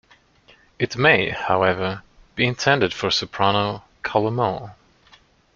[0.79, 2.01] It may, however,
[2.33, 4.73] be intended for soprano chalumeau.